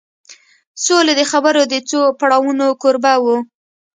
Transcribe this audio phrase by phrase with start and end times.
[0.83, 3.25] سولې د خبرو د څو پړاوونو کوربه و